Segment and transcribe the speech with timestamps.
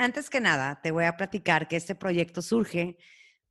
[0.00, 2.96] Antes que nada, te voy a platicar que este proyecto surge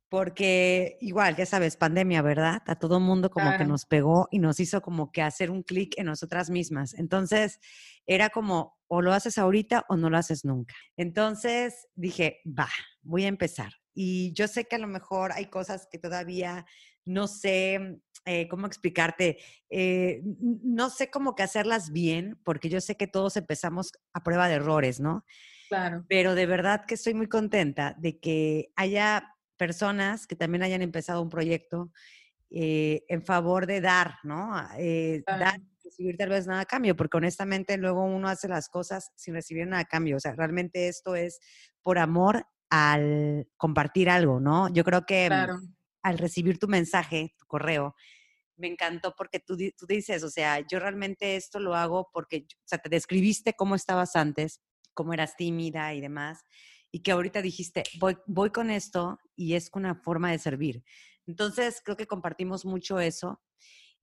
[0.08, 2.62] porque igual, ya sabes, pandemia, ¿verdad?
[2.66, 5.94] A todo mundo como que nos pegó y nos hizo como que hacer un clic
[5.98, 6.94] en nosotras mismas.
[6.94, 7.60] Entonces,
[8.06, 10.74] era como, o lo haces ahorita o no lo haces nunca.
[10.96, 12.68] Entonces, dije, va,
[13.02, 13.74] voy a empezar.
[13.94, 16.66] Y yo sé que a lo mejor hay cosas que todavía
[17.04, 19.38] no sé eh, cómo explicarte,
[19.70, 20.22] eh,
[20.64, 24.54] no sé cómo que hacerlas bien, porque yo sé que todos empezamos a prueba de
[24.54, 25.24] errores, ¿no?
[25.70, 26.04] Claro.
[26.08, 31.22] Pero de verdad que estoy muy contenta de que haya personas que también hayan empezado
[31.22, 31.92] un proyecto
[32.50, 34.52] eh, en favor de dar, ¿no?
[34.76, 39.12] Eh, dar, recibir tal vez nada a cambio, porque honestamente luego uno hace las cosas
[39.14, 40.16] sin recibir nada a cambio.
[40.16, 41.38] O sea, realmente esto es
[41.82, 44.68] por amor al compartir algo, ¿no?
[44.72, 45.28] Yo creo que
[46.02, 47.94] al recibir tu mensaje, tu correo,
[48.56, 52.66] me encantó porque tú, tú dices, o sea, yo realmente esto lo hago porque, o
[52.66, 54.60] sea, te describiste cómo estabas antes,
[54.94, 56.44] cómo eras tímida y demás,
[56.92, 60.82] y que ahorita dijiste, voy, voy con esto y es una forma de servir.
[61.26, 63.40] Entonces, creo que compartimos mucho eso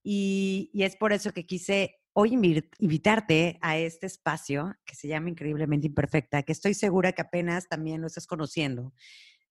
[0.03, 2.33] y, y es por eso que quise hoy
[2.79, 8.01] invitarte a este espacio que se llama Increíblemente Imperfecta, que estoy segura que apenas también
[8.01, 8.91] lo estás conociendo.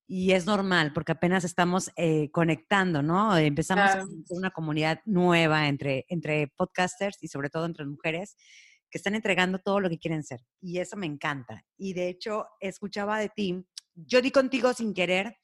[0.08, 3.36] Y es normal, porque apenas estamos eh, conectando, ¿no?
[3.38, 8.36] Empezamos a una comunidad nueva entre, entre podcasters y sobre todo entre mujeres
[8.90, 10.40] que están entregando todo lo que quieren ser.
[10.60, 11.64] Y eso me encanta.
[11.76, 13.64] Y de hecho, escuchaba de ti,
[13.94, 15.38] yo di contigo sin querer,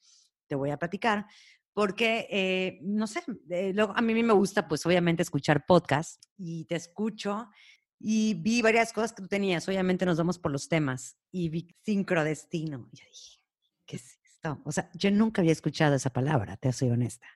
[0.47, 1.25] te voy a platicar,
[1.73, 6.75] porque, eh, no sé, eh, a mí me gusta, pues obviamente, escuchar podcasts y te
[6.75, 7.49] escucho
[7.99, 9.67] y vi varias cosas que tú tenías.
[9.67, 12.89] Obviamente nos vamos por los temas y vi sincrodestino.
[12.91, 13.39] Y yo dije,
[13.85, 14.61] ¿qué es esto?
[14.65, 17.27] O sea, yo nunca había escuchado esa palabra, te soy honesta.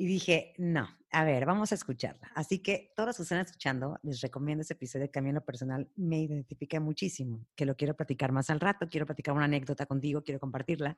[0.00, 2.32] Y dije, no, a ver, vamos a escucharla.
[2.34, 5.34] Así que todos los que están escuchando, les recomiendo ese episodio que a mí en
[5.34, 9.44] lo personal me identifica muchísimo, que lo quiero platicar más al rato, quiero platicar una
[9.44, 10.96] anécdota contigo, quiero compartirla.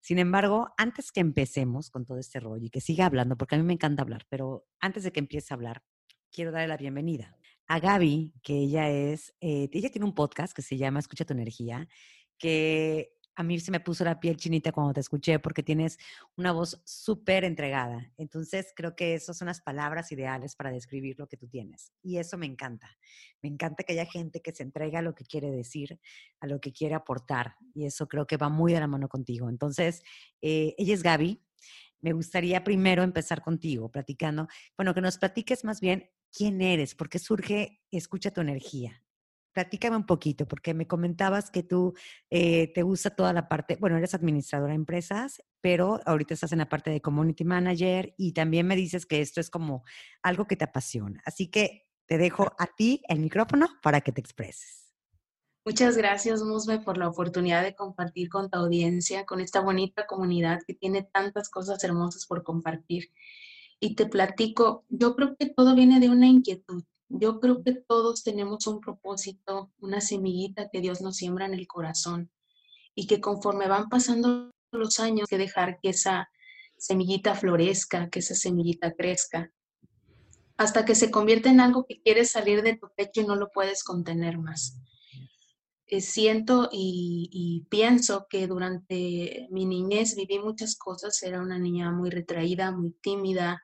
[0.00, 3.58] Sin embargo, antes que empecemos con todo este rollo y que siga hablando, porque a
[3.58, 5.82] mí me encanta hablar, pero antes de que empiece a hablar,
[6.32, 7.36] quiero darle la bienvenida
[7.66, 11.34] a Gaby, que ella es, eh, ella tiene un podcast que se llama Escucha tu
[11.34, 11.86] energía,
[12.38, 15.96] que a mí se me puso la piel chinita cuando te escuché porque tienes
[16.36, 18.12] una voz súper entregada.
[18.16, 21.92] Entonces, creo que esas son las palabras ideales para describir lo que tú tienes.
[22.02, 22.98] Y eso me encanta.
[23.40, 26.00] Me encanta que haya gente que se entrega a lo que quiere decir,
[26.40, 27.54] a lo que quiere aportar.
[27.74, 29.48] Y eso creo que va muy de la mano contigo.
[29.48, 30.02] Entonces,
[30.42, 31.40] eh, ella es Gaby.
[32.00, 37.08] Me gustaría primero empezar contigo, platicando, bueno, que nos platiques más bien quién eres, por
[37.08, 39.00] qué surge Escucha tu energía
[39.58, 41.92] platícame un poquito, porque me comentabas que tú
[42.30, 46.58] eh, te gusta toda la parte, bueno, eres administradora de empresas, pero ahorita estás en
[46.58, 49.82] la parte de community manager y también me dices que esto es como
[50.22, 51.20] algo que te apasiona.
[51.26, 54.94] Así que te dejo a ti el micrófono para que te expreses.
[55.64, 60.60] Muchas gracias, Musme, por la oportunidad de compartir con tu audiencia, con esta bonita comunidad
[60.68, 63.10] que tiene tantas cosas hermosas por compartir.
[63.80, 66.84] Y te platico, yo creo que todo viene de una inquietud.
[67.08, 71.66] Yo creo que todos tenemos un propósito, una semillita que Dios nos siembra en el
[71.66, 72.30] corazón
[72.94, 76.28] y que conforme van pasando los años, que dejar que esa
[76.76, 79.50] semillita florezca, que esa semillita crezca,
[80.56, 83.50] hasta que se convierte en algo que quiere salir de tu pecho y no lo
[83.50, 84.76] puedes contener más.
[85.86, 91.90] Eh, siento y, y, pienso que durante mi niñez viví muchas cosas, era una niña
[91.90, 93.62] muy retraída, muy tímida,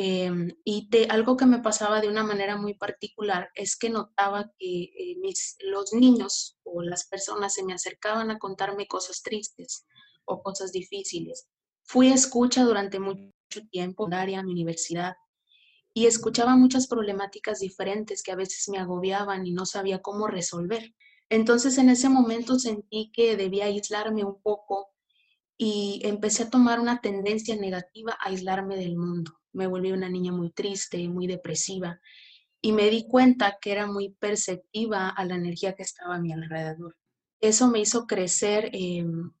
[0.00, 4.84] Em, y algo que me pasaba de una manera muy particular es que notaba que
[4.84, 9.86] eh, mis, los niños o las personas se me acercaban a contarme cosas tristes
[10.24, 11.48] o cosas difíciles.
[11.82, 13.32] Fui a escucha durante mucho
[13.72, 15.16] tiempo, en área, mi universidad,
[15.92, 20.94] y escuchaba muchas problemáticas diferentes que a veces me agobiaban y no sabía cómo resolver.
[21.28, 24.94] Entonces en ese momento sentí que debía aislarme un poco
[25.56, 30.32] y empecé a tomar una tendencia negativa a aislarme del mundo me volví una niña
[30.32, 32.00] muy triste, muy depresiva
[32.60, 36.32] y me di cuenta que era muy perceptiva a la energía que estaba a mi
[36.32, 36.96] alrededor.
[37.40, 39.32] Eso me hizo crecer em,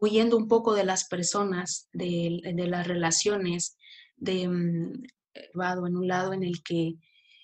[0.00, 3.76] huyendo un poco de las personas, de, las relaciones,
[4.16, 5.02] de mm,
[5.34, 6.94] en un lado en el que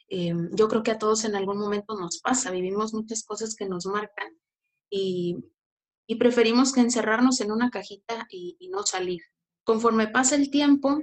[0.09, 3.69] em, yo creo que a todos en algún momento nos pasa, vivimos muchas cosas que
[3.69, 4.33] nos marcan
[4.91, 5.37] y,
[6.19, 9.21] preferimos que encerrarnos en una cajita y, y no salir.
[9.65, 11.01] Conforme pasa el tiempo,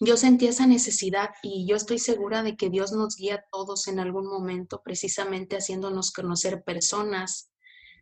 [0.00, 3.86] yo sentí esa necesidad y yo estoy segura de que Dios nos guía a todos
[3.88, 7.50] en algún momento, precisamente haciéndonos conocer personas,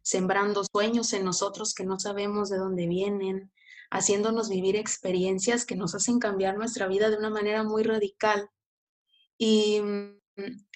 [0.02, 3.52] sembrando sueños en nosotros que no sabemos de dónde vienen,
[3.90, 8.48] haciéndonos vivir experiencias que nos hacen cambiar nuestra vida de una manera muy radical.
[9.36, 10.20] Y mm,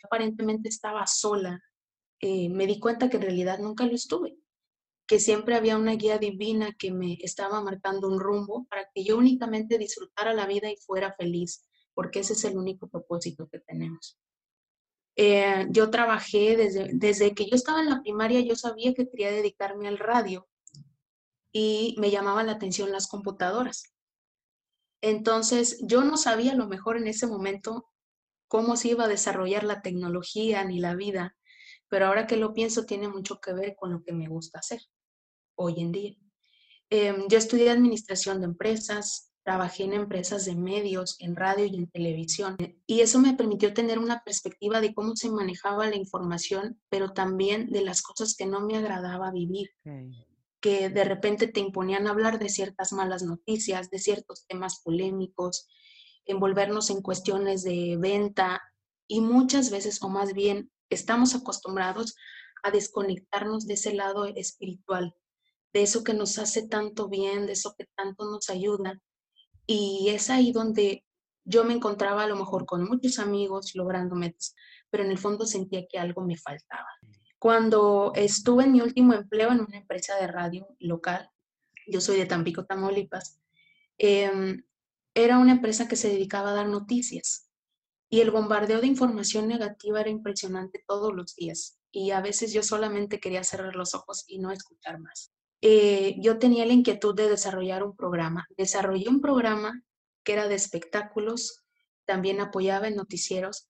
[0.05, 1.63] aparentemente estaba sola.
[2.21, 4.37] Eh, me di cuenta que en realidad nunca lo estuve,
[5.07, 9.17] que siempre había una guía divina que me estaba marcando un rumbo para que yo
[9.17, 11.65] únicamente disfrutara la vida y fuera feliz,
[11.95, 14.19] porque ese es el único propósito que tenemos.
[15.15, 19.31] Eh, yo trabajé desde, desde que yo estaba en la primaria, yo sabía que quería
[19.31, 20.49] dedicarme al radio
[21.53, 23.95] y me llamaba la atención las computadoras.
[25.01, 27.89] Entonces, yo no sabía a lo mejor en ese momento
[28.49, 31.37] cómo se iba a desarrollar la tecnología ni la vida,
[31.89, 34.81] pero ahora que lo pienso tiene mucho que ver con lo que me gusta hacer
[35.57, 36.17] hoy en día.
[36.91, 41.87] Em, yo estudié administración de empresas, trabajé en empresas de medios, en radio y en
[41.89, 42.57] televisión.
[42.87, 47.71] Y eso me permitió tener una perspectiva de cómo se manejaba la información, pero también
[47.71, 49.71] de las cosas que no me agradaba vivir.
[50.61, 55.69] Que de repente te imponían hablar de ciertas malas noticias, de ciertos temas polémicos,
[56.25, 58.61] envolvernos en cuestiones de venta
[59.07, 62.17] y muchas veces, o más bien, estamos acostumbrados
[62.65, 65.15] a desconectarnos de ese lado espiritual,
[65.77, 68.99] de eso que nos hace tanto bien, de eso que tanto nos ayuda
[69.67, 71.05] y es ahí donde
[71.45, 74.55] yo me encontraba a lo mejor con muchos amigos logrando metas,
[74.89, 76.89] pero en el fondo sentía que algo me faltaba.
[77.39, 81.29] Cuando estuve en mi último empleo en una empresa de radio local,
[81.87, 83.39] yo soy de Tampico, Tamaulipas,
[83.99, 84.65] em,
[85.13, 87.51] era una empresa que se dedicaba a dar noticias
[88.09, 92.63] y el bombardeo de información negativa era impresionante todos los días y a veces yo
[92.63, 95.36] solamente quería cerrar los ojos y no escuchar más.
[95.63, 98.47] Eh, yo tenía la inquietud de desarrollar un programa.
[98.57, 99.83] Desarrollé un programa
[100.25, 101.65] que era de espectáculos,
[102.05, 103.69] también apoyaba en noticieros,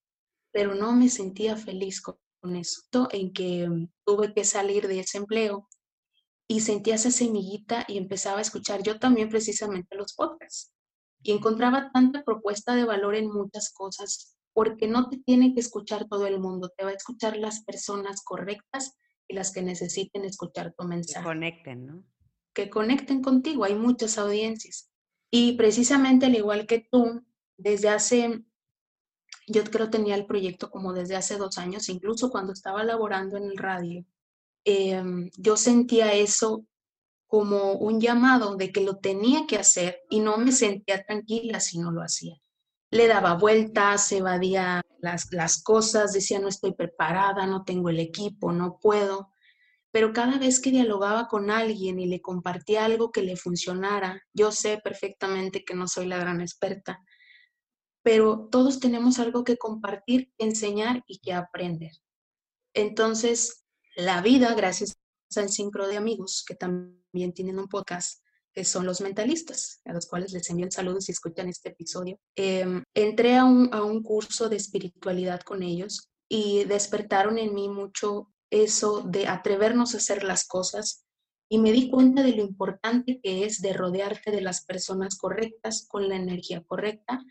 [0.52, 2.16] pero no me sentía feliz con,
[2.56, 3.68] eso, en que
[4.04, 5.68] tuve que salir de ese empleo
[6.48, 10.72] y sentía esa semillita y empezaba a escuchar yo también precisamente los podcasts.
[11.22, 16.08] Y encontraba tanta propuesta de valor en muchas cosas, porque no te tiene que escuchar
[16.08, 18.96] todo el mundo, te va a escuchar las personas correctas
[19.28, 21.24] y las que necesiten escuchar tu mensaje.
[21.24, 22.04] Que conecten, ¿no?
[22.52, 24.90] Que conecten contigo, hay muchas audiencias.
[25.30, 27.24] Y precisamente al igual que tú,
[27.58, 28.44] desde hace,
[29.46, 33.44] yo creo tenía el proyecto como desde hace dos años, incluso cuando estaba laborando en
[33.44, 34.04] el radio,
[34.64, 36.66] em, yo sentía eso
[37.26, 41.78] como un llamado de que lo tenía que hacer y no me sentía tranquila si
[41.78, 42.40] no lo hacía.
[42.96, 48.52] Le daba vueltas, evadía las, las cosas, decía no estoy preparada, no tengo el equipo,
[48.52, 49.34] no puedo.
[49.90, 54.50] Pero cada vez que dialogaba con alguien y le compartía algo que le funcionara, yo
[54.50, 57.04] sé perfectamente que no soy la gran experta,
[58.02, 61.92] pero todos tenemos algo que compartir, enseñar y que aprender.
[62.72, 64.96] Entonces, la vida, gracias
[65.36, 68.22] al Sincro de Amigos, que también tienen un podcast,
[68.56, 72.18] que son los mentalistas, a los cuales les envío saludos si escuchan este episodio.
[72.34, 77.68] Em, entré a un, a un curso de espiritualidad con ellos y despertaron en mí
[77.68, 81.04] mucho eso de atrevernos a hacer las cosas
[81.50, 85.86] y me di cuenta de lo importante que es de rodearte de las personas correctas
[85.86, 87.22] con la energía correcta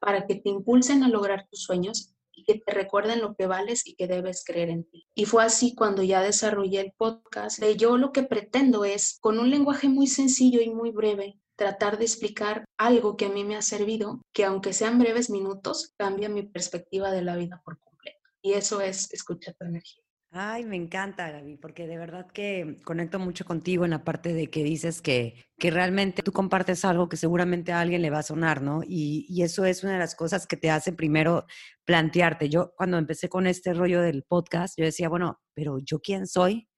[0.00, 3.86] para que te impulsen a lograr tus sueños y que te recuerden lo que vales
[3.86, 5.06] y que debes creer en ti.
[5.14, 7.62] Y fue así cuando ya desarrollé el podcast.
[7.76, 12.04] Yo lo que pretendo es, con un lenguaje muy sencillo y muy breve, tratar de
[12.04, 16.42] explicar algo que a mí me ha servido, que aunque sean breves minutos, cambia mi
[16.42, 18.18] perspectiva de la vida por completo.
[18.42, 20.03] Y eso es escuchar tu energía.
[20.36, 24.50] Ay, me encanta, Gaby, porque de verdad que conecto mucho contigo en la parte de
[24.50, 28.24] que dices que, que realmente tú compartes algo que seguramente a alguien le va a
[28.24, 28.82] sonar, ¿no?
[28.82, 31.46] Y, y, eso es una de las cosas que te hace primero
[31.84, 32.48] plantearte.
[32.48, 36.68] Yo cuando empecé con este rollo del podcast, yo decía, bueno, pero yo quién soy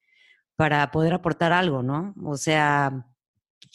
[0.57, 2.15] para poder aportar algo, ¿no?
[2.25, 3.07] O sea,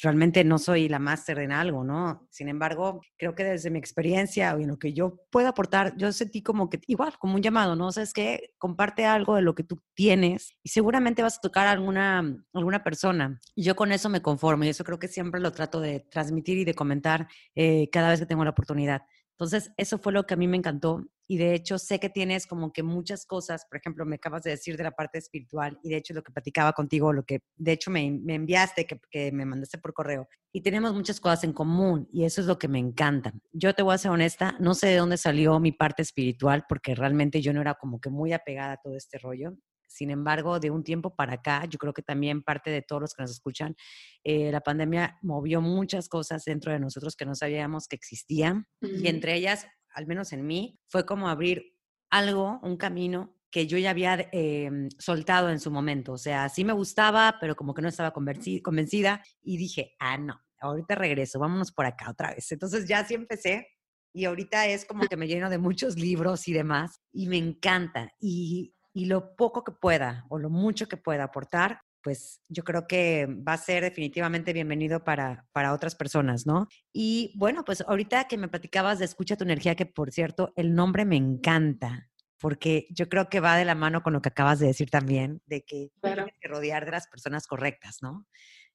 [0.01, 2.27] realmente no soy la máster en algo, ¿no?
[2.31, 6.11] Sin embargo, creo que desde mi experiencia o en lo que yo puedo aportar, yo
[6.11, 7.87] sentí como que igual, como un llamado, ¿no?
[7.87, 11.41] O sea, es que comparte algo de lo que tú tienes y seguramente vas a
[11.41, 13.39] tocar a alguna, alguna persona.
[13.55, 16.57] Y yo con eso me conformo y eso creo que siempre lo trato de transmitir
[16.57, 19.03] y de comentar eh, cada vez que tengo la oportunidad.
[19.41, 22.45] Entonces, eso fue lo que a mí me encantó y de hecho sé que tienes
[22.45, 25.89] como que muchas cosas, por ejemplo, me acabas de decir de la parte espiritual y
[25.89, 29.31] de hecho lo que platicaba contigo, lo que de hecho me, me enviaste, que, que,
[29.31, 32.67] me mandaste por correo, y tenemos muchas cosas en común y eso es lo que
[32.67, 33.33] me encanta.
[33.51, 36.93] Yo te voy a ser honesta, no sé de dónde salió mi parte espiritual porque
[36.93, 39.55] realmente yo no era como que muy apegada a todo este rollo.
[39.91, 43.13] Sin embargo, de un tiempo para acá, yo creo que también parte de todos los
[43.13, 43.75] que nos escuchan,
[44.23, 48.67] eh, la pandemia movió muchas cosas dentro de nosotros que no sabíamos que existían.
[48.81, 51.75] Y entre ellas, al menos en mí, fue como abrir
[52.09, 56.13] algo, un camino que yo ya había em, soltado en su momento.
[56.13, 59.21] O sea, sí me gustaba, pero como que no estaba convencida.
[59.41, 62.51] Y dije, ah, no, ahorita regreso, vámonos por acá otra vez.
[62.51, 63.67] Entonces ya sí empecé
[64.13, 68.11] y ahorita es como que me lleno de muchos libros y demás y me encanta.
[68.19, 72.87] Y y lo poco que pueda o lo mucho que pueda aportar, pues yo creo
[72.87, 76.67] que va a ser definitivamente bienvenido para, para otras personas, ¿no?
[76.91, 80.73] Y bueno, pues ahorita que me platicabas de Escucha tu energía, que por cierto, el
[80.73, 84.59] nombre me encanta, porque yo creo que va de la mano con lo que acabas
[84.59, 88.25] de decir también, de que tienes que rodear de las personas correctas, ¿no?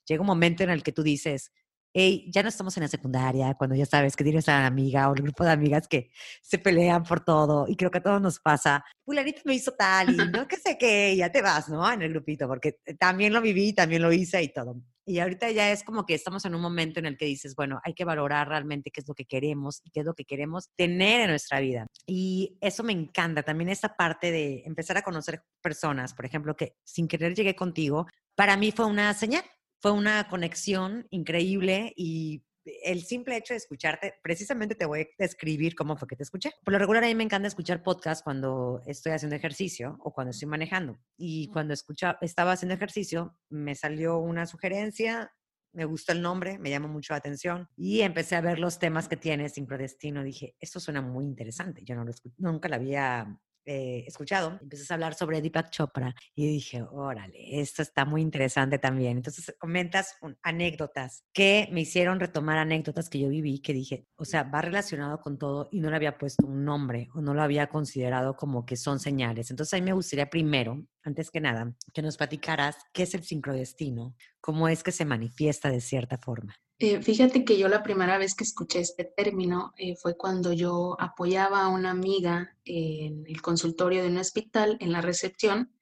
[0.07, 1.51] Llega un momento en el que tú dices,
[1.99, 5.09] hey, ya no estamos en la secundaria, cuando ya sabes que tienes a la amiga
[5.09, 6.11] o el grupo de amigas que
[6.43, 10.11] se pelean por todo, y creo que a todos nos pasa, fulanito me hizo tal,
[10.11, 11.91] y no que sé qué, ya te vas, ¿no?
[11.91, 14.77] En el grupito, porque también lo viví, también lo hice y todo.
[15.07, 17.81] Y ahorita ya es como que estamos en un momento en el que dices, bueno,
[17.83, 20.69] hay que valorar realmente qué es lo que queremos y qué es lo que queremos
[20.77, 21.87] tener en nuestra vida.
[22.07, 26.75] Y eso me encanta, también esta parte de empezar a conocer personas, por ejemplo, que
[26.85, 29.45] sin querer llegué contigo, para mí fue una señal
[29.87, 32.43] fue una conexión increíble y
[32.83, 36.51] el simple hecho de escucharte, precisamente te voy a describir cómo fue que te escuché.
[36.65, 40.33] Por lo regular a mí me encanta escuchar podcast cuando estoy haciendo ejercicio o cuando
[40.33, 40.99] estoy manejando.
[41.17, 45.33] Y cuando escucha, estaba haciendo ejercicio, me salió una sugerencia,
[45.73, 49.07] me gustó el nombre, me llamó mucho la atención y empecé a ver los temas
[49.07, 50.25] que tiene Sincrodestino.
[50.25, 51.85] Dije, esto suena muy interesante.
[51.85, 56.47] Yo no lo nunca lo había eh, escuchado, empiezas a hablar sobre Deepak Chopra y
[56.47, 59.17] dije, órale, esto está muy interesante también.
[59.17, 64.45] Entonces comentas anécdotas que me hicieron retomar anécdotas que yo viví, que dije, o sea,
[64.45, 67.69] va relacionado con todo y no le había puesto un nombre o no lo había
[67.69, 69.51] considerado como que son señales.
[69.51, 73.25] Entonces a mí me gustaría primero, antes que nada, que nos platicaras qué es el
[73.25, 76.55] sincrodestino, cómo es que se manifiesta de cierta forma.
[76.79, 80.97] Eh, fíjate que yo la primera vez que escuché este término eh, fue cuando yo
[81.01, 85.73] apoyaba a una amiga en el consultorio de un hospital, en la recepción.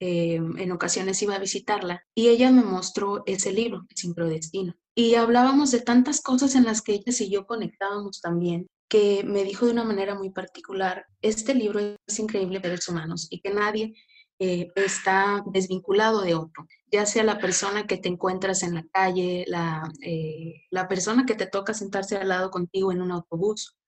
[0.00, 4.74] Eh, en ocasiones iba a visitarla y ella me mostró ese libro, El Sincrodestino.
[4.96, 9.44] Y hablábamos de tantas cosas en las que ella y yo conectábamos también, que me
[9.44, 13.94] dijo de una manera muy particular, este libro es increíble los humanos y que nadie
[14.38, 19.90] está desvinculado de otro ya sea la persona que te encuentras en la calle, la,
[20.02, 23.78] eh, la persona que te toca sentarse al lado contigo en un autobús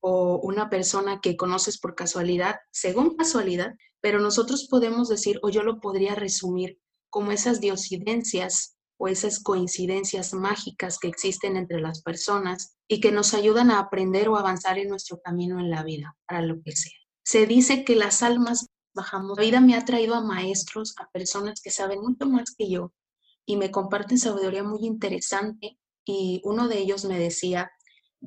[0.00, 5.62] o una persona que conoces por casualidad, según casualidad, pero nosotros podemos decir, o yo
[5.62, 6.78] lo podría resumir
[7.10, 13.34] como esas diosidencias o esas coincidencias mágicas que existen entre las personas y que nos
[13.34, 16.92] ayudan a aprender o avanzar en nuestro camino en la vida, para lo que sea.
[17.24, 19.36] Se dice que las almas bajamos.
[19.38, 22.92] La vida me ha traído a maestros, a personas que saben mucho más que yo
[23.46, 27.70] y me comparten sabiduría muy interesante y uno de ellos me decía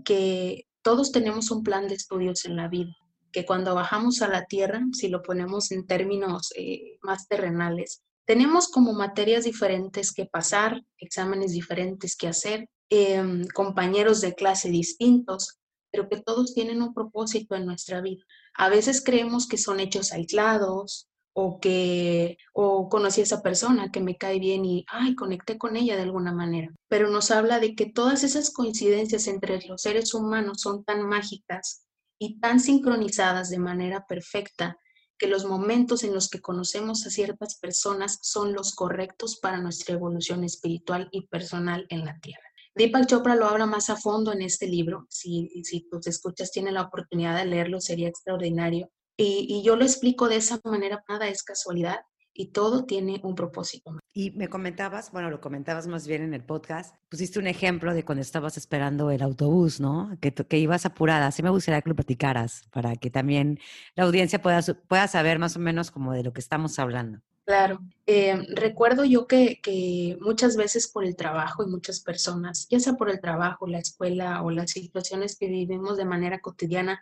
[0.05, 2.95] que todos tenemos un plan de estudios en la vida,
[3.31, 8.67] que cuando bajamos a la tierra, si lo ponemos en términos eh, más terrenales, tenemos
[8.67, 15.59] como materias diferentes que pasar, exámenes diferentes que hacer, em, compañeros de clase distintos,
[15.91, 18.23] pero que todos tienen un propósito en nuestra vida.
[18.55, 24.01] A veces creemos que son hechos aislados o que o conocí a esa persona que
[24.01, 26.73] me cae bien y ay, conecté con ella de alguna manera.
[26.87, 31.85] Pero nos habla de que todas esas coincidencias entre los seres humanos son tan mágicas
[32.19, 34.79] y tan sincronizadas de manera perfecta
[35.17, 39.95] que los momentos en los que conocemos a ciertas personas son los correctos para nuestra
[39.95, 42.46] evolución espiritual y personal en la Tierra.
[42.77, 45.07] Deepak Chopra lo habla más a fondo en este libro.
[45.09, 48.89] Si, si tus escuchas tienen la oportunidad de leerlo, sería extraordinario.
[49.17, 52.01] Y, y, yo lo explico de esa manera, nada es casualidad
[52.37, 53.97] y todo tiene un propósito.
[54.13, 58.05] Y me comentabas, bueno, lo comentabas más bien en el podcast, pusiste un ejemplo de
[58.05, 60.15] cuando estabas esperando el autobús, ¿no?
[60.21, 61.31] Que, que ibas apurada.
[61.31, 63.59] Sí me gustaría que lo platicaras para que también
[63.95, 67.21] la audiencia pueda, pueda saber más o menos como de lo que estamos hablando.
[67.47, 72.95] Claro, eh, recuerdo yo que, muchas veces por el trabajo y muchas personas, ya sea
[72.95, 77.01] por el trabajo, la escuela o las situaciones que vivimos de manera cotidiana,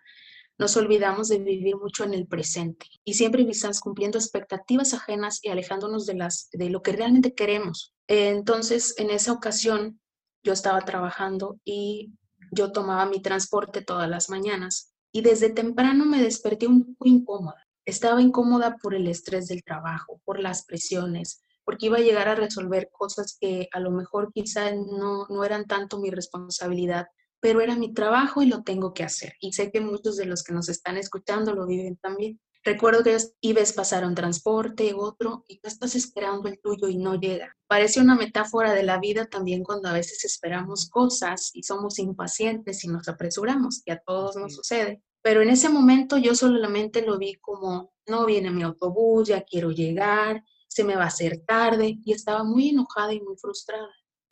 [0.60, 5.50] nos olvidamos de vivir mucho en el presente y siempre estamos cumpliendo expectativas ajenas y
[5.50, 7.96] alejándonos de, las, de lo que realmente queremos.
[8.08, 10.00] entonces, en esa ocasión,
[10.44, 12.14] yo estaba trabajando y
[12.52, 17.65] yo tomaba mi transporte todas las mañanas y desde temprano me desperté un poco incómoda.
[17.86, 22.36] Estaba incómoda por el estrés del trabajo, por las presiones, porque iba a llegar a
[22.36, 27.08] resolver cosas que a lo mejor quizá no, no eran tanto mi responsabilidad,
[27.39, 29.34] pero era mi trabajo y lo tengo que hacer.
[29.39, 32.39] Y sé que muchos de los que nos están escuchando lo viven también.
[32.65, 37.13] Recuerdo que ibas pasar un transporte, otro, y tú estás esperando el tuyo y no
[37.13, 37.56] llega.
[37.68, 42.84] Parece una metáfora de la vida también cuando a veces esperamos cosas y somos impacientes
[42.84, 45.04] y nos apresuramos, que a todos nos sucede.
[45.25, 49.72] Pero en ese momento yo solamente lo vi como, no viene mi autobús, ya quiero
[49.72, 53.89] llegar, se me va a hacer tarde, y estaba muy enojada y muy frustrada.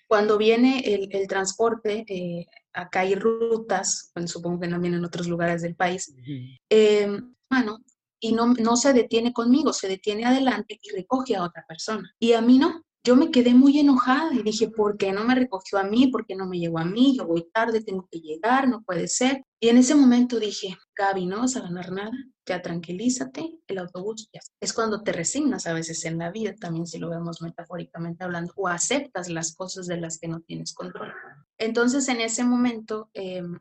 [0.07, 5.63] Cuando viene el, transporte, eh, acá hay rutas, bueno, supongo que también en otros lugares
[5.63, 6.13] del país,
[6.69, 7.07] eh,
[7.50, 7.79] bueno,
[8.19, 12.07] y no, no se detiene conmigo, se detiene adelante y recoge a otra persona.
[12.19, 12.83] Y a mí no.
[13.05, 16.07] Yo me quedé muy enojada y dije, ¿por qué no me recogió a mí?
[16.07, 17.17] ¿Por qué no me llegó a mí?
[17.17, 19.43] Yo voy tarde, tengo que llegar, no puede ser.
[19.60, 22.13] Y en ese momento dije, Gaby, no vas a ganar nada,
[22.45, 24.39] ya tranquilízate, el autobús ya.
[24.62, 28.53] Es cuando te resignas a veces en la vida, también si lo vemos metafóricamente hablando,
[28.55, 31.12] o aceptas las cosas de las que no tienes control.
[31.57, 33.60] Entonces en ese momento em,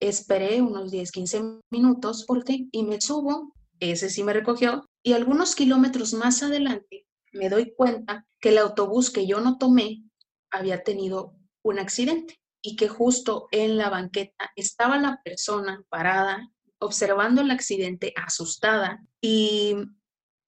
[0.00, 3.54] esperé unos 10, 15 minutos por ti y me subo
[3.90, 9.10] ese sí me recogió, y algunos kilómetros más adelante me doy cuenta que el autobús
[9.10, 10.04] que yo no tomé
[10.50, 17.42] había tenido un accidente y que justo en la banqueta estaba la persona parada observando
[17.42, 19.76] el accidente, asustada y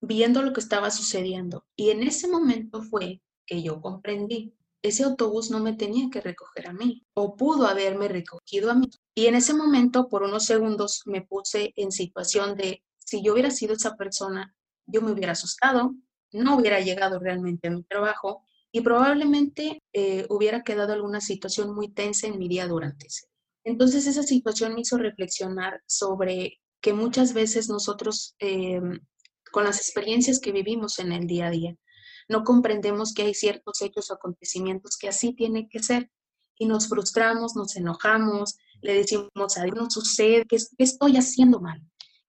[0.00, 1.64] viendo lo que estaba sucediendo.
[1.76, 6.68] Y en ese momento fue que yo comprendí, ese autobús no me tenía que recoger
[6.68, 8.90] a mí o pudo haberme recogido a mí.
[9.14, 13.50] Y en ese momento, por unos segundos, me puse en situación de si yo hubiera
[13.50, 14.54] sido esa persona,
[14.86, 15.94] yo me hubiera asustado,
[16.34, 21.88] no hubiera llegado realmente a mi trabajo y probablemente eh, hubiera quedado alguna situación muy
[21.92, 23.26] tensa en mi día durante ese.
[23.62, 28.80] Entonces esa situación me hizo reflexionar sobre que muchas veces nosotros, eh,
[29.52, 31.76] con las experiencias que vivimos en el día a día,
[32.28, 36.10] no comprendemos que hay ciertos hechos o acontecimientos que así tienen que ser
[36.58, 41.80] y nos frustramos, nos enojamos, le decimos a Dios, no sucede, ¿qué estoy haciendo mal?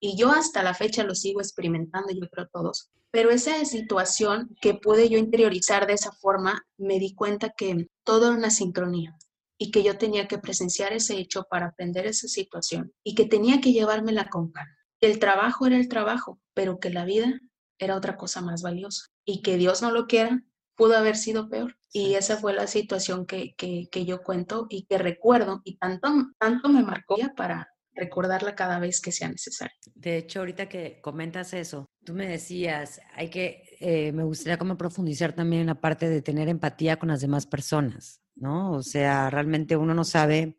[0.06, 2.92] Y yo hasta la fecha lo sigo experimentando, yo creo todos.
[3.10, 8.28] Pero esa situación que pude yo interiorizar de esa forma, me di cuenta que todo
[8.28, 9.18] era una sincronía
[9.58, 13.62] y que yo tenía que presenciar ese hecho para aprender esa situación y que tenía
[13.62, 14.78] que llevármela con calma.
[15.02, 17.42] El trabajo era el trabajo, pero que la vida
[17.80, 20.44] era otra cosa más valiosa y que Dios no lo quiera,
[20.76, 21.78] pudo haber sido peor.
[21.92, 26.10] Y esa fue la situación que, que, que yo cuento y que recuerdo y tanto,
[26.38, 29.76] tanto me marcó para, recordarla cada vez que sea necesario.
[29.94, 34.78] De hecho, ahorita que comentas eso, tú me decías, hay que, eh, me gustaría como
[34.78, 38.74] profundizar también en la parte de tener empatía con las demás personas, ¿no?
[38.74, 40.58] O sea, realmente uno no sabe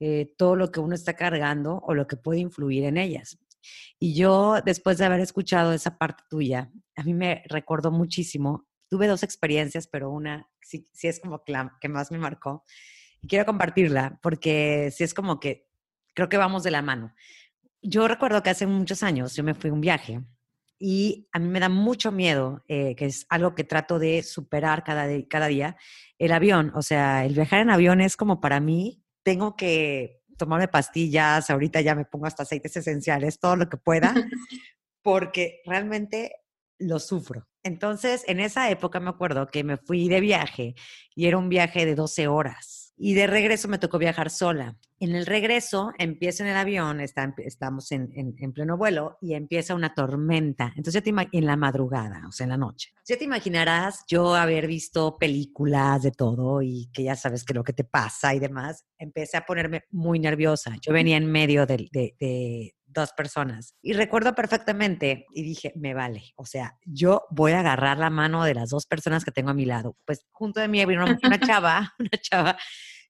[0.00, 3.38] eh, todo lo que uno está cargando o lo que puede influir en ellas.
[3.98, 8.66] Y yo, después de haber escuchado esa parte tuya, a mí me recordó muchísimo.
[8.88, 12.64] Tuve dos experiencias, pero una sí, sí es como que, que más me marcó.
[13.20, 15.67] Y quiero compartirla porque sí es como que
[16.18, 17.14] creo que vamos de la mano.
[17.80, 20.20] Yo recuerdo que hace muchos años yo me fui a un viaje
[20.76, 24.82] y a mí me da mucho miedo, eh, que es algo que trato de superar
[24.82, 25.76] cada, cada día,
[26.18, 26.72] el avión.
[26.74, 31.82] O sea, el viajar en avión es como para mí, tengo que tomarme pastillas, ahorita
[31.82, 34.12] ya me pongo hasta aceites esenciales, todo lo que pueda,
[35.02, 36.32] porque realmente
[36.80, 37.46] lo sufro.
[37.62, 40.74] Entonces, en esa época me acuerdo que me fui de viaje
[41.14, 44.76] y era un viaje de 12 horas y de regreso me tocó viajar sola.
[45.00, 50.72] En el regreso empiezo en el avión, estamos en, pleno vuelo y empieza una tormenta.
[50.76, 52.92] Entonces, ya te en la madrugada, o sea, en la noche.
[53.06, 57.62] Ya te imaginarás yo haber visto películas de todo y que ya sabes que lo
[57.62, 58.84] que te pasa y demás.
[58.98, 60.74] Empecé a ponerme muy nerviosa.
[60.80, 63.74] Yo venía en medio de, de dos personas.
[63.82, 66.32] Y recuerdo perfectamente y dije, me vale.
[66.36, 69.54] O sea, yo voy a agarrar la mano de las dos personas que tengo a
[69.54, 69.96] mi lado.
[70.04, 72.58] Pues junto de mí había una, chava, una chava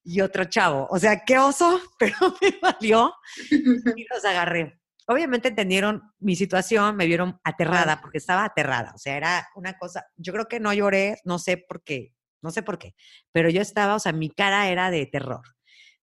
[0.05, 0.87] y otro chavo.
[0.91, 3.15] O sea, qué oso, pero me valió
[3.51, 4.81] y los agarré.
[5.07, 8.93] Obviamente entendieron mi situación, me vieron aterrada porque estaba aterrada.
[8.95, 12.51] O sea, era una cosa, yo creo que no lloré, no sé por qué, no
[12.51, 12.95] sé por qué,
[13.33, 15.43] pero yo estaba, o sea, mi cara era de terror.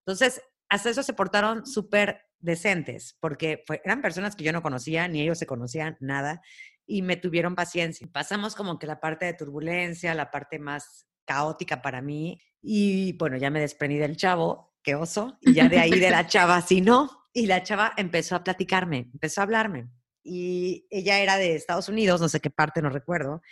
[0.00, 5.22] Entonces, hasta eso se portaron súper decentes, porque eran personas que yo no conocía, ni
[5.22, 6.42] ellos se conocían, nada,
[6.86, 8.08] y me tuvieron paciencia.
[8.12, 13.36] Pasamos como que la parte de turbulencia, la parte más caótica para mí, y bueno,
[13.36, 16.80] ya me desprendí del chavo, qué oso, y ya de ahí de la chava, si
[16.80, 19.88] no, y la chava empezó a platicarme, empezó a hablarme,
[20.22, 23.42] y ella era de Estados Unidos, no sé qué parte, no recuerdo,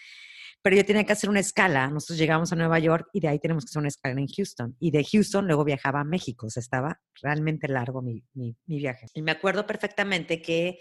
[0.64, 1.88] pero yo tenía que hacer una escala.
[1.88, 4.74] Nosotros llegamos a Nueva York y de ahí tenemos que hacer una escala en Houston.
[4.80, 6.46] Y de Houston luego viajaba a México.
[6.46, 9.08] O sea, estaba realmente largo mi, mi, mi viaje.
[9.12, 10.78] Y me acuerdo perfectamente que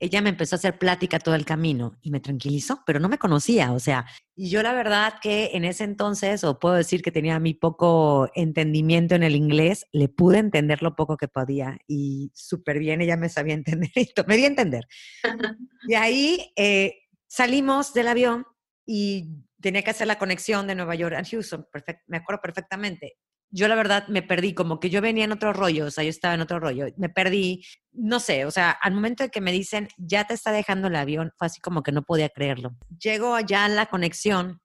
[0.00, 3.18] ella me empezó a hacer plática todo el camino y me tranquilizó, pero no me
[3.18, 7.12] conocía, o sea, y yo la verdad que en ese entonces, o puedo decir que
[7.12, 12.30] tenía mi poco entendimiento en el inglés, le pude entender lo poco que podía y
[12.34, 14.86] súper bien, ella me sabía entender y me di a entender.
[15.88, 16.96] Y ahí eh,
[17.28, 18.44] salimos del avión
[18.86, 21.66] y tenía que hacer la conexión de Nueva York a Houston,
[22.06, 23.18] me acuerdo perfectamente
[23.50, 26.10] yo la verdad me perdí, como que yo venía en otro rollo, o sea, yo
[26.10, 29.52] estaba en otro rollo, me perdí, no sé, o sea, al momento de que me
[29.52, 32.76] dicen, ya te está dejando el avión, fue así como que no podía creerlo.
[33.00, 34.60] Llego allá a la conexión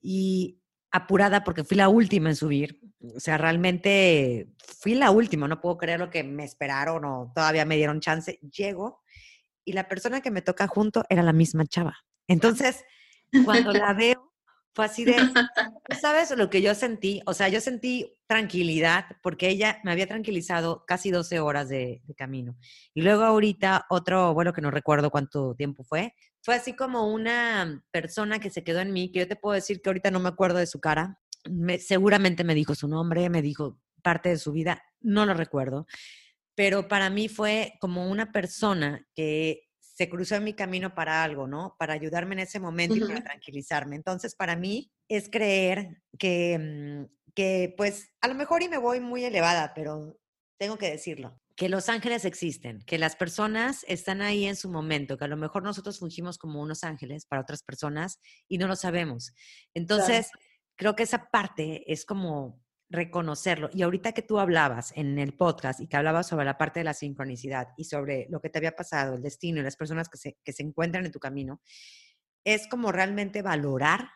[0.00, 0.60] y
[0.90, 2.80] apurada porque fui la última en subir,
[3.14, 4.48] o sea, realmente
[4.80, 8.38] fui la última, no puedo creer lo que me esperaron o todavía me dieron chance.
[8.42, 9.02] Llego
[9.64, 11.96] y la persona que me toca junto era la misma chava.
[12.26, 12.84] Entonces,
[13.44, 14.30] cuando la veo,
[14.74, 15.14] fue así de,
[16.00, 17.20] ¿sabes lo que yo sentí?
[17.26, 22.56] O sea, yo sentí tranquilidad porque ella me había tranquilizado casi 12 horas de, camino.
[22.94, 27.82] Y luego ahorita otro vuelo que no recuerdo cuánto tiempo fue, fue así como una
[27.90, 30.28] persona que se quedó en mí, que yo te puedo decir que ahorita no me
[30.28, 31.18] acuerdo de su cara.
[31.78, 35.86] seguramente me dijo su nombre, me dijo parte de su vida, no lo recuerdo.
[36.54, 39.69] Pero para mí fue como una persona que
[40.00, 41.76] se cruzó en mi camino para algo, ¿no?
[41.78, 43.96] Para ayudarme en ese momento y para tranquilizarme.
[43.96, 48.98] Entonces, para mí es creer que, mm, que, pues, a lo mejor y me voy
[49.00, 50.18] muy elevada, pero
[50.58, 55.18] tengo que decirlo, que los ángeles existen, que las personas están ahí en su momento,
[55.18, 58.76] que a lo mejor nosotros fungimos como unos ángeles para otras personas y no lo
[58.76, 59.34] sabemos.
[59.74, 60.30] Entonces,
[60.76, 62.58] creo que esa parte es como
[62.90, 63.70] reconocerlo.
[63.72, 66.84] Y ahorita que tú hablabas en el podcast y que hablabas sobre la parte de
[66.84, 70.18] la sincronicidad y sobre lo que te había pasado, el destino y las personas que
[70.18, 71.62] se, que se encuentran en tu camino,
[72.44, 74.10] es como realmente valorar,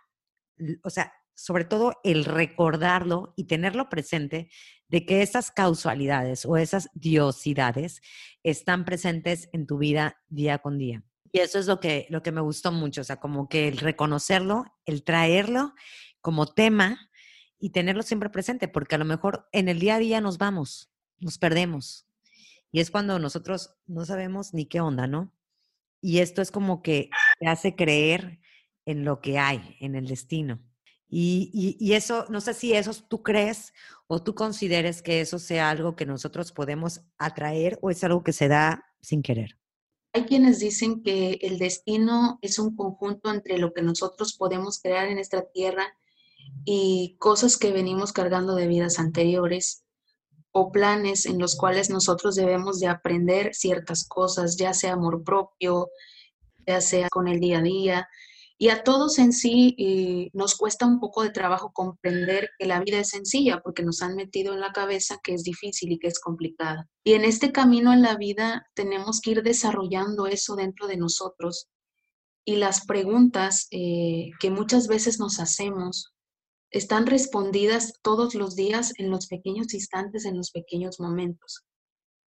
[0.82, 4.50] o sea, sobre todo el recordarlo y tenerlo presente
[4.88, 8.00] de que esas causalidades o esas diosidades
[8.42, 11.02] están presentes en tu vida día con día.
[11.32, 13.78] Y eso es lo que, lo que me gustó mucho, o sea, como que el
[13.78, 15.74] reconocerlo, el traerlo
[16.20, 17.10] como tema
[17.64, 20.92] y tenerlo siempre presente, porque a lo mejor en el día a día nos vamos,
[21.18, 22.06] nos perdemos.
[22.70, 25.32] Y es cuando nosotros no sabemos ni qué onda, ¿no?
[26.02, 27.08] Y esto es como que
[27.40, 28.38] te hace creer
[28.84, 30.60] en lo que hay, en el destino.
[31.08, 33.72] Y, y, eso, no sé si eso tú crees
[34.08, 38.34] o tú consideres que eso sea algo que nosotros podemos atraer o es algo que
[38.34, 39.58] se da sin querer.
[40.12, 45.08] Hay quienes dicen que el destino es un conjunto entre lo que nosotros podemos crear
[45.08, 45.96] en esta tierra
[46.64, 49.84] y cosas que venimos cargando de vidas anteriores
[50.52, 55.90] o planes en los cuales nosotros debemos de aprender ciertas cosas, ya sea amor propio,
[56.66, 58.08] ya sea con el día a día.
[58.56, 63.00] Y a todos en sí nos cuesta un poco de trabajo comprender que la vida
[63.00, 66.20] es sencilla porque nos han metido en la cabeza que es difícil y que es
[66.20, 66.88] complicada.
[67.02, 71.68] Y en este camino en la vida tenemos que ir desarrollando eso dentro de nosotros.
[72.44, 76.13] Y las preguntas eh, que muchas veces nos hacemos
[76.74, 81.64] están respondidas todos los días en los pequeños instantes, en los pequeños momentos.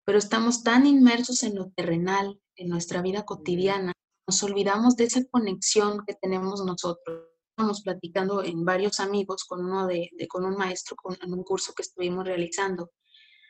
[0.04, 3.94] Pero estamos tan inmersos en lo terrenal, en nuestra vida cotidiana,
[4.26, 7.28] nos olvidamos de esa conexión que tenemos nosotros.
[7.56, 11.72] Estamos platicando en varios amigos con uno de, con un maestro con, en un curso
[11.72, 12.90] que estuvimos realizando,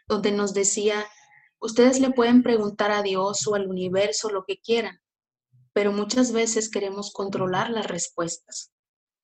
[0.07, 1.05] donde nos decía,
[1.61, 5.01] ustedes le pueden preguntar a Dios o al universo lo que quieran,
[5.73, 8.74] pero muchas veces queremos controlar las respuestas.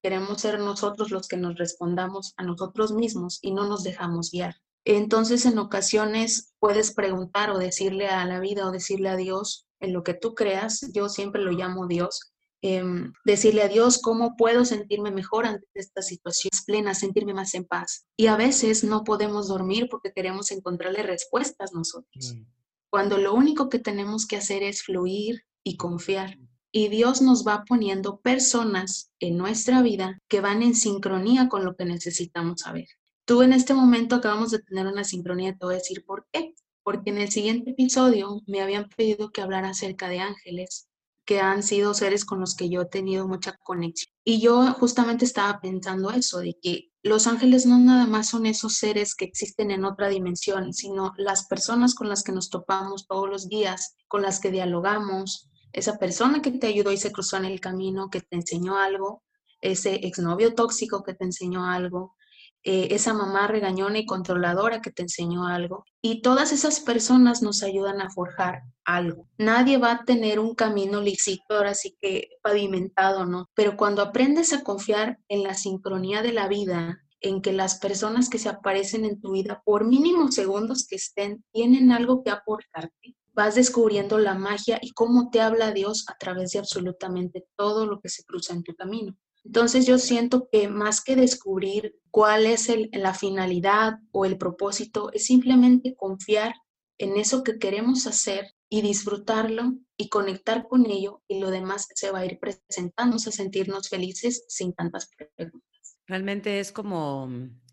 [0.03, 4.55] Queremos ser nosotros los que nos respondamos a nosotros mismos y no nos dejamos guiar.
[4.85, 9.93] Entonces, en ocasiones puedes preguntar o decirle a la vida o decirle a Dios en
[9.93, 12.33] lo que tú creas, yo siempre lo llamo Dios,
[12.63, 17.65] em, decirle a Dios cómo puedo sentirme mejor ante esta situación plena, sentirme más en
[17.65, 18.07] paz.
[18.17, 22.45] Y a veces no podemos dormir porque queremos encontrarle respuestas nosotros, mm.
[22.91, 26.39] cuando lo único que tenemos que hacer es fluir y confiar
[26.73, 31.77] y Dios nos va poniendo personas en nuestra vida que van en sincronía con lo
[31.77, 32.87] que necesitamos saber.
[33.25, 36.55] Tú en este momento acabamos de tener una sincronía, te voy a decir por qué.
[36.83, 40.89] Porque en el siguiente episodio me habían pedido que hablara acerca de ángeles,
[41.27, 44.13] que han sido seres con los que yo he tenido mucha conexión.
[44.25, 48.77] Y yo justamente estaba pensando eso, de que los ángeles no nada más son esos
[48.77, 53.29] seres que existen en otra dimensión, sino las personas con las que nos topamos todos
[53.29, 57.45] los días, con las que dialogamos, esa persona que te ayudó y se cruzó en
[57.45, 59.23] el camino, que te enseñó algo,
[59.61, 62.15] ese exnovio tóxico que te enseñó algo,
[62.63, 65.85] eh, esa mamá regañona y controladora que te enseñó algo.
[66.03, 69.27] Y todas esas personas nos ayudan a forjar algo.
[69.39, 73.49] Nadie va a tener un camino lícito, así que pavimentado, ¿no?
[73.55, 78.29] Pero cuando aprendes a confiar en la sincronía de la vida, en que las personas
[78.29, 83.15] que se aparecen en tu vida, por mínimos segundos que estén, tienen algo que aportarte,
[83.33, 88.01] vas descubriendo la magia y cómo te habla Dios a través de absolutamente todo lo
[88.01, 89.17] que se cruza en tu camino.
[89.45, 95.27] Entonces yo siento que más que descubrir cuál es la finalidad o el propósito, es
[95.27, 96.55] simplemente confiar
[96.99, 102.11] en eso que queremos hacer y disfrutarlo y conectar con ello y lo demás se
[102.11, 105.99] va a ir presentándose a sentirnos felices sin tantas preguntas.
[106.07, 107.29] Realmente es como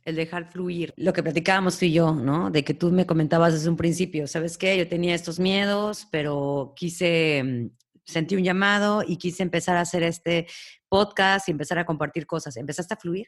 [0.08, 0.94] el dejar fluir.
[0.96, 2.50] Lo que platicábamos tú y yo, ¿no?
[2.50, 4.78] De que tú me comentabas desde un principio, ¿sabes qué?
[4.78, 7.70] Yo tenía estos miedos, pero quise, mm,
[8.06, 10.48] sentí un llamado y quise empezar a hacer este
[10.88, 12.56] podcast y empezar a compartir cosas.
[12.56, 13.28] Empezaste a fluir.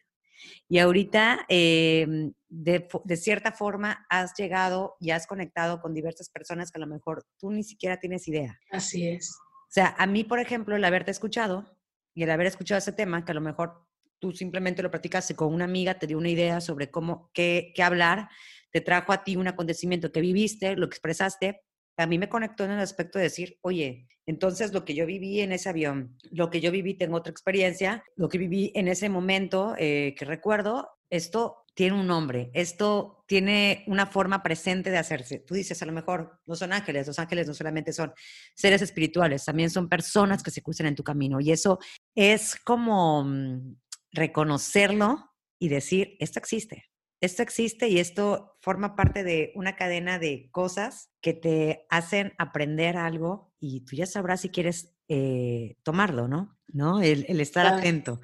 [0.69, 6.71] Y ahorita, em, de, de, cierta forma, has llegado y has conectado con diversas personas
[6.71, 8.57] que a lo mejor tú ni siquiera tienes idea.
[8.71, 9.29] Así es.
[9.31, 11.77] O sea, a mí, por ejemplo, el haberte escuchado
[12.13, 13.88] y el haber escuchado ese tema, que a lo mejor
[14.19, 17.83] tú simplemente lo platicaste con una amiga, te dio una idea sobre cómo, qué, qué
[17.83, 18.29] hablar,
[18.71, 21.61] te trajo a ti un acontecimiento que viviste, lo expresaste,
[21.97, 25.41] a mí me conectó en el aspecto de decir, oye, entonces lo que yo viví
[25.41, 29.09] en ese avión, lo que yo viví, tengo otra experiencia, lo que viví en ese
[29.09, 35.39] momento eh, que recuerdo, esto tiene un nombre, esto tiene una forma presente de hacerse.
[35.39, 38.13] Tú dices, a lo mejor no son ángeles, los ángeles no solamente son
[38.55, 41.79] seres espirituales, también son personas que se cruzan en tu camino y eso
[42.15, 43.75] es como mm,
[44.11, 46.85] reconocerlo y decir, esto existe.
[47.21, 52.95] Esto existe y esto forma parte de una cadena de cosas que te hacen aprender
[52.95, 56.57] algo y tú ya sabrás si quieres eh, tomarlo, ¿no?
[56.67, 57.01] ¿No?
[57.01, 58.21] El, estar atento.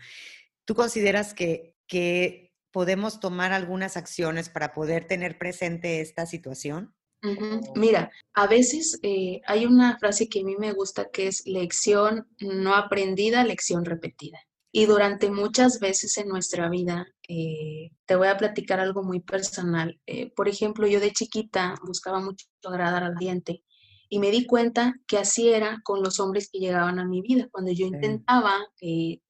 [0.63, 6.95] ¿Tú consideras que, que podemos tomar algunas acciones para poder tener presente esta situación?
[7.75, 12.27] Mira, a veces eh, hay una frase que a mí me gusta que es lección
[12.39, 14.39] no aprendida, lección repetida.
[14.77, 20.01] Y durante muchas veces en nuestra vida, eh, te voy a platicar algo muy personal.
[20.05, 23.63] Eh, por ejemplo, yo de chiquita buscaba mucho agradar al diente
[24.09, 27.47] y me di cuenta que así era con los hombres que llegaban a mi vida.
[27.53, 29.21] Cuando yo intentaba eh,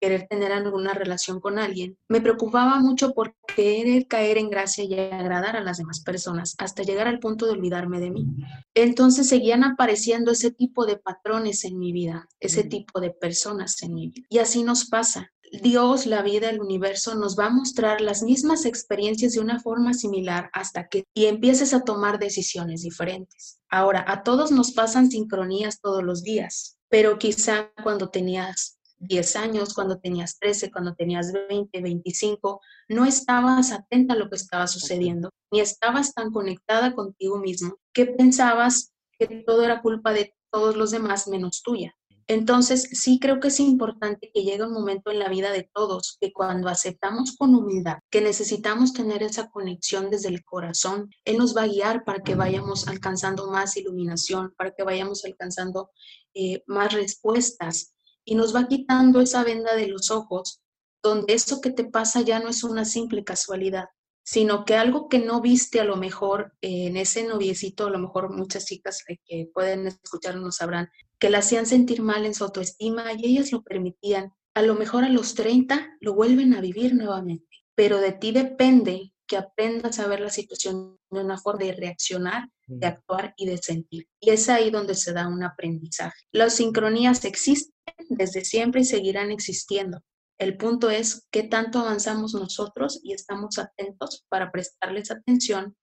[0.00, 1.96] querer tener alguna relación con alguien.
[2.08, 6.82] Me preocupaba mucho por querer caer en gracia y agradar a las demás personas, hasta
[6.82, 8.26] llegar al punto de olvidarme de mí.
[8.74, 13.94] Entonces seguían apareciendo ese tipo de patrones en mi vida, ese tipo de personas en
[13.94, 14.26] mi vida.
[14.28, 15.30] Y así nos pasa.
[15.62, 19.94] Dios, la vida, el universo nos va a mostrar las mismas experiencias de una forma
[19.94, 23.60] similar hasta que y empieces a tomar decisiones diferentes.
[23.70, 29.74] Ahora, a todos nos pasan sincronías todos los días, pero quizá cuando tenías 10 años,
[29.74, 35.30] cuando tenías 13, cuando tenías 20, 25, no estabas atenta a lo que estaba sucediendo,
[35.50, 40.90] ni estabas tan conectada contigo mismo que pensabas que todo era culpa de todos los
[40.90, 41.94] demás menos tuya.
[42.30, 46.18] Entonces, sí creo que es importante que llegue un momento en la vida de todos
[46.20, 51.56] que cuando aceptamos con humildad que necesitamos tener esa conexión desde el corazón, Él nos
[51.56, 55.90] va a guiar para que vayamos alcanzando más iluminación, para que vayamos alcanzando
[56.34, 57.94] eh, más respuestas
[58.28, 60.60] y nos va quitando esa venda de los ojos,
[61.02, 63.86] donde eso que te pasa ya no es una simple casualidad,
[64.22, 68.30] sino que algo que no viste a lo mejor en ese noviecito, a lo mejor
[68.30, 73.24] muchas chicas que pueden escucharnos sabrán, que la hacían sentir mal en su autoestima y
[73.24, 74.34] ellas lo permitían.
[74.54, 79.14] A lo mejor a los 30 lo vuelven a vivir nuevamente, pero de ti depende
[79.28, 83.58] que aprendas a ver la situación de una forma de reaccionar, de actuar y de
[83.58, 84.08] sentir.
[84.18, 86.18] Y es ahí donde se da un aprendizaje.
[86.32, 87.72] Las sincronías existen
[88.08, 90.00] desde siempre y seguirán existiendo.
[90.38, 95.76] El punto es qué tanto avanzamos nosotros y estamos atentos para prestarles atención,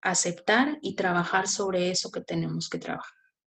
[0.00, 3.12] aceptar y trabajar sobre eso que tenemos que trabajar.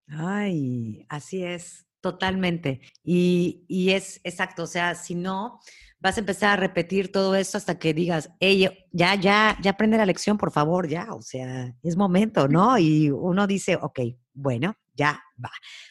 [0.07, 2.81] Ay, así es, totalmente.
[3.03, 5.59] Y, y es exacto, o sea, si no,
[6.05, 9.97] vas a empezar a repetir todo esto hasta que digas, hey, ya, ya, ya aprende
[9.97, 12.77] la lección, por favor, ya, o sea, es momento, ¿no?
[12.77, 15.49] Y uno dice, ok, bueno, ya va.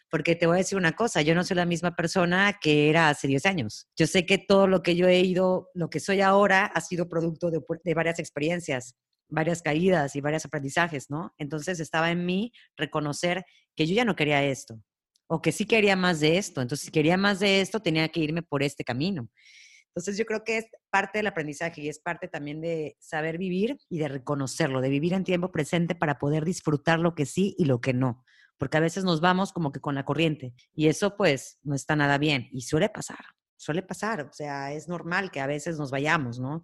[0.09, 3.09] Porque te voy a decir una cosa, yo no soy la misma persona que era
[3.09, 3.89] hace 10 años.
[3.97, 7.09] Yo sé que todo lo que yo he ido, lo que soy ahora, ha sido
[7.09, 8.95] producto de, de varias experiencias,
[9.29, 11.35] varias caídas y varios aprendizajes, ¿no?
[11.39, 14.81] Entonces estaba en mí reconocer que yo ya no quería esto,
[15.27, 16.63] o que sí quería más de esto.
[16.63, 19.29] Entonces, si quería más de esto, tenía que irme por este camino.
[19.95, 23.79] Entonces yo creo que es parte del aprendizaje y es parte también de saber vivir
[23.89, 27.65] y de reconocerlo, de vivir en tiempo presente para poder disfrutar lo que sí y
[27.67, 28.25] lo que no,
[28.59, 31.95] porque a veces nos vamos como que con la corriente y eso pues no está
[31.95, 33.25] nada bien y suele pasar,
[33.57, 36.63] suele pasar, o sea, es normal que a veces nos vayamos, ¿no?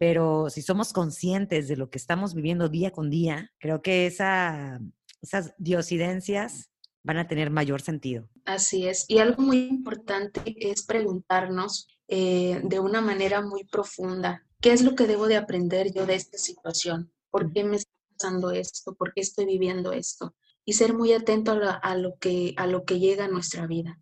[0.00, 4.80] pero si somos conscientes de lo que estamos viviendo día con día, creo que esa,
[5.20, 6.70] esas diosidencias
[7.02, 8.26] van a tener mayor sentido.
[8.46, 9.04] Así es.
[9.08, 14.96] Y algo muy importante es preguntarnos eh, de una manera muy profunda, ¿qué es lo
[14.96, 17.12] que debo de aprender yo de esta situación?
[17.30, 18.96] ¿Por qué me está pasando esto?
[18.96, 20.34] ¿Por qué estoy viviendo esto?
[20.64, 24.00] Y ser muy atento a, lo, que, a lo que llega a nuestra vida.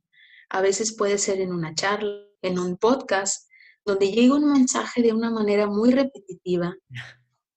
[0.48, 3.46] A veces puede ser en una charla, en un podcast,
[3.84, 6.74] donde llega un mensaje de una manera muy repetitiva,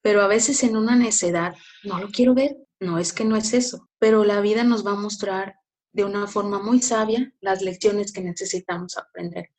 [0.02, 3.54] pero a veces en una necedad, no lo quiero ver, no es que no es
[3.54, 5.56] eso, pero la vida nos va a mostrar
[5.94, 9.50] de una forma muy sabia las lecciones que necesitamos aprender.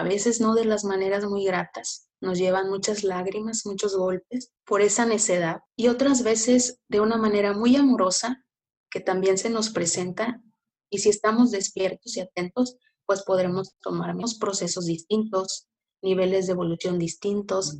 [0.00, 4.80] A veces no de las maneras muy gratas, nos llevan muchas lágrimas, muchos golpes por
[4.80, 8.42] esa necedad y otras veces de una manera muy amorosa
[8.90, 10.42] que también se nos presenta
[10.88, 15.68] y si estamos despiertos y atentos, pues podremos tomar procesos distintos,
[16.00, 17.76] niveles de evolución distintos.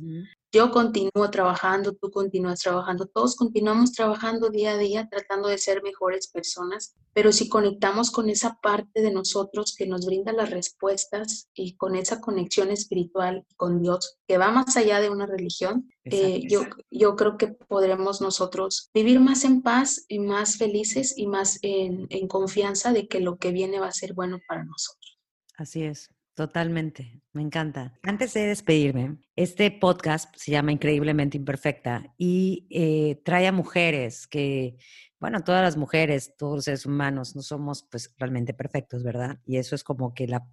[0.53, 5.81] Yo continúo trabajando, tú continúas trabajando, todos continuamos trabajando día a día tratando de ser
[5.81, 11.47] mejores personas, pero si conectamos con esa parte de nosotros que nos brinda las respuestas
[11.53, 16.41] y con esa conexión espiritual con Dios que va más allá de una religión, eh,
[16.49, 21.59] yo, yo creo que podremos nosotros vivir más en paz y más felices y más
[21.61, 25.17] en, en confianza de que lo que viene va a ser bueno para nosotros.
[25.55, 26.09] Así es.
[26.33, 27.93] Totalmente, me encanta.
[28.03, 34.77] Antes de despedirme, este podcast se llama Increíblemente Imperfecta y eh, trae a mujeres que,
[35.19, 39.39] bueno, todas las mujeres, todos los seres humanos, no somos pues realmente perfectos, ¿verdad?
[39.45, 40.47] Y eso es como que la,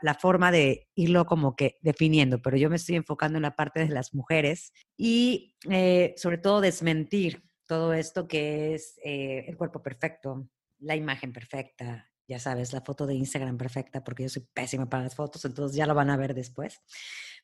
[0.00, 3.80] la, forma de irlo como que definiendo, pero yo me estoy enfocando en la parte
[3.80, 9.82] de las mujeres y eh, sobre todo desmentir todo esto que es eh, el cuerpo
[9.82, 14.88] perfecto, la imagen perfecta, ya sabes, la foto de Instagram perfecta, porque yo soy pésima
[14.88, 16.82] para las fotos, entonces ya lo van a ver después,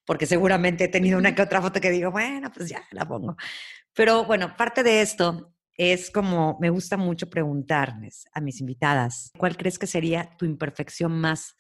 [0.05, 3.37] porque seguramente he tenido una que otra foto que digo, bueno, pues ya la pongo.
[3.95, 9.57] Pero bueno, parte de esto es como, me gusta mucho preguntarles a mis invitadas, ¿cuál
[9.57, 11.57] crees que sería tu imperfección más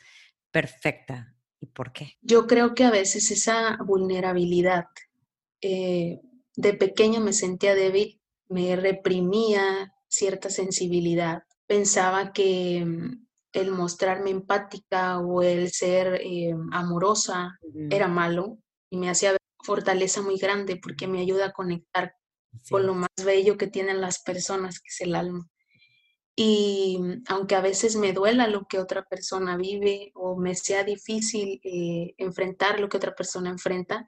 [0.50, 2.18] perfecta y por qué?
[2.20, 4.84] Yo creo que a veces esa vulnerabilidad,
[5.62, 6.20] eh,
[6.56, 15.20] de pequeña me sentía débil, me reprimía cierta sensibilidad pensaba que mm, el mostrarme empática
[15.20, 17.58] o el ser eh, amorosa
[17.90, 18.58] era malo
[18.90, 22.14] y me hacía fortaleza muy grande porque me ayuda a conectar
[22.70, 25.48] con lo más bello que tienen las personas, que es el alma.
[26.36, 30.82] Y mm, aunque a veces me duela lo que otra persona vive o me sea
[30.84, 34.06] difícil eh, enfrentar lo que otra persona enfrenta,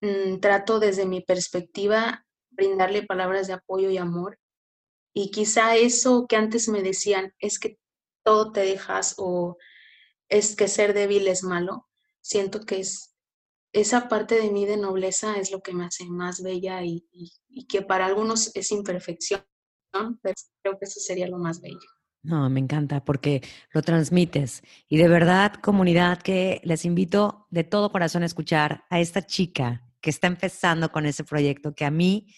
[0.00, 4.38] mm, trato desde mi perspectiva brindarle palabras de apoyo y amor
[5.12, 7.78] y quizá eso que antes me decían es que
[8.24, 9.56] todo te dejas o
[10.28, 11.88] es que ser débil es malo,
[12.20, 13.10] siento que es
[13.72, 17.04] esa parte de mí de nobleza es lo que me hace más bella y,
[17.68, 19.42] que para algunos es imperfección,
[19.92, 21.78] pero creo que eso sería lo más bello.
[22.22, 23.42] No, me encanta porque
[23.72, 24.62] lo transmites.
[24.88, 29.88] Y de verdad, comunidad, que les invito de todo corazón a escuchar a esta chica
[30.00, 32.34] que está empezando con ese proyecto que a mí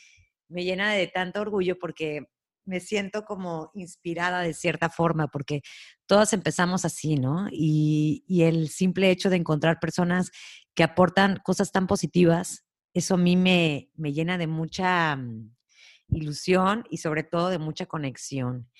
[0.48, 2.26] me llena de tanto orgullo porque
[2.64, 5.62] me siento como inspirada de cierta forma, porque
[6.06, 7.46] todas empezamos así, ¿no?
[7.50, 10.30] Y, el simple hecho de encontrar personas
[10.74, 15.54] que aportan cosas tan positivas, eso a mí me, me llena de mucha mm,
[16.08, 18.70] ilusión y sobre todo de mucha conexión.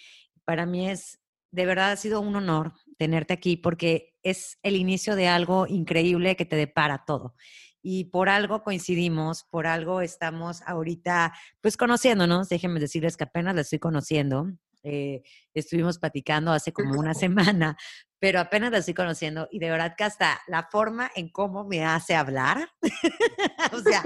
[0.45, 5.17] Para mí es, de verdad ha sido un honor tenerte aquí porque es el inicio
[5.17, 7.35] de algo increíble que te depara todo
[7.83, 13.63] y por algo coincidimos, por algo estamos ahorita pues conociéndonos, déjenme decirles que apenas la
[13.63, 14.53] estoy conociendo,
[14.85, 17.77] eh, estuvimos platicando hace como una semana,
[18.19, 21.85] pero apenas la estoy conociendo y de verdad que hasta la forma en cómo me
[21.85, 22.69] hace hablar,
[23.73, 24.03] o sea,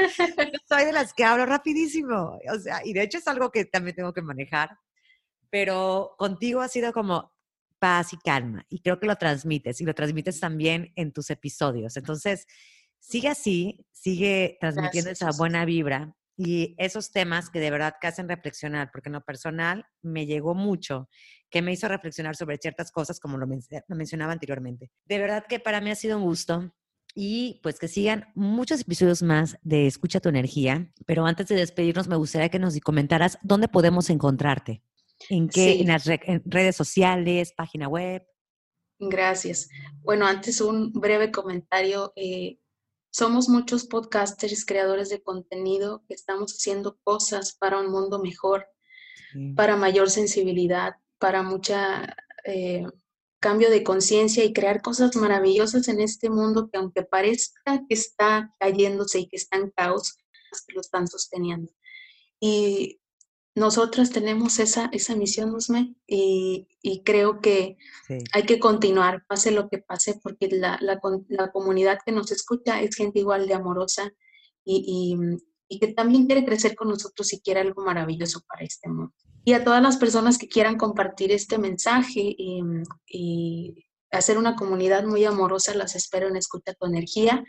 [0.66, 3.94] soy de las que hablo rapidísimo, o sea, y de hecho es algo que también
[3.94, 4.70] tengo que manejar,
[5.50, 7.32] pero contigo ha sido como
[7.78, 11.96] paz y calma y creo que lo transmites y lo transmites también en tus episodios.
[11.96, 12.46] Entonces,
[13.00, 18.28] sigue así, sigue transmitiendo esa buena vibra y esos temas que de verdad que hacen
[18.28, 21.08] reflexionar, porque en lo personal me llegó mucho,
[21.50, 23.46] que me hizo reflexionar sobre ciertas cosas como lo,
[23.88, 24.90] mencionaba anteriormente.
[25.04, 26.74] De verdad que para mí ha sido un gusto
[27.14, 32.08] y pues que sigan muchos episodios más de Escucha tu energía, pero antes de despedirnos
[32.08, 34.82] me gustaría que nos comentaras dónde podemos encontrarte.
[35.30, 35.80] ¿En qué?
[35.80, 38.22] En las redes sociales, página web.
[38.98, 39.70] Gracias.
[40.02, 42.12] Bueno, antes un breve comentario.
[42.16, 42.58] Eh,
[43.16, 48.66] somos muchos podcasters, creadores de contenido que estamos haciendo cosas para un mundo mejor,
[49.54, 52.14] para mayor sensibilidad, para mucha
[52.44, 52.84] eh,
[53.40, 58.54] cambio de conciencia y crear cosas maravillosas en este mundo que aunque parezca que está
[58.60, 60.18] cayéndose y que está en caos,
[60.74, 61.72] lo están sosteniendo.
[62.38, 63.00] Y
[63.56, 67.78] nosotras tenemos esa, esa misión, Usme, y, y creo que
[68.32, 72.82] hay que continuar, pase lo que pase, porque la, la, la, comunidad que nos escucha
[72.82, 74.12] es gente igual de amorosa
[74.62, 75.16] y,
[75.68, 79.14] y, que también quiere crecer con nosotros y quiere algo maravilloso para este mundo.
[79.42, 82.62] Y a todas las personas que quieran compartir este mensaje y,
[83.08, 87.42] y hacer una comunidad muy amorosa, las espero en Escucha tu Energía.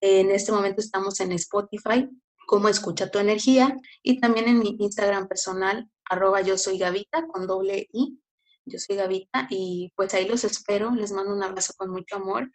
[0.00, 2.08] En este momento estamos en Spotify,
[2.46, 7.46] como escucha tu energía y también en mi Instagram personal, arroba yo soy Gavita con
[7.46, 8.18] doble I,
[8.64, 12.50] yo soy Gavita y pues ahí los espero, les mando un abrazo con mucho amor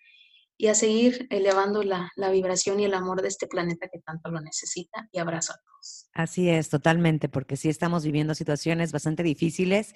[0.57, 4.29] y a seguir elevando la, la vibración y el amor de este planeta que tanto
[4.29, 6.09] lo necesita y abrazo a todos.
[6.13, 9.95] Así es, totalmente, porque sí estamos viviendo situaciones bastante difíciles,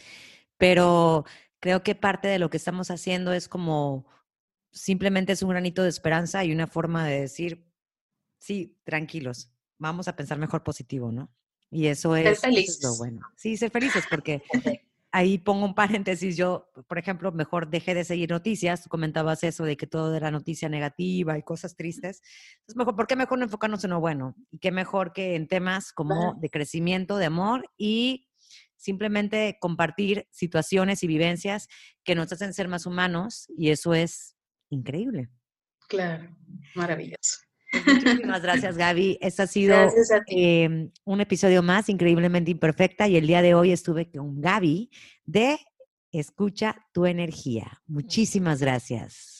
[0.57, 1.25] pero
[1.59, 4.05] creo que parte de lo que estamos haciendo es como
[4.73, 7.65] simplemente es un granito de esperanza y una forma de decir,
[8.39, 9.52] sí, tranquilos,
[9.83, 11.31] vamos a pensar mejor positivo, ¿no?
[11.69, 12.41] Y eso es,
[12.83, 13.21] lo bueno.
[13.35, 14.43] Sí, ser felices, porque
[15.11, 16.37] ahí pongo un paréntesis.
[16.37, 18.83] Yo, por ejemplo, mejor dejé de seguir noticias.
[18.83, 22.21] Tú comentabas eso de que todo era noticia negativa y cosas tristes.
[22.59, 24.35] Entonces, mejor, ¿por qué mejor no enfocarnos en lo bueno?
[24.51, 28.27] Y qué mejor que en temas como de crecimiento, de amor y
[28.75, 31.69] simplemente compartir situaciones y vivencias
[32.03, 34.35] que nos hacen ser más humanos y eso es
[34.69, 35.29] increíble.
[35.87, 36.35] Claro,
[36.75, 37.39] maravilloso.
[37.85, 39.17] Muchísimas gracias, Gaby.
[39.21, 39.75] Este ha sido
[40.27, 44.89] em, un episodio más, increíblemente imperfecta, y el día de hoy estuve con Gaby
[45.25, 45.57] de
[46.11, 47.81] Escucha tu energía.
[47.87, 49.32] Muchísimas gracias.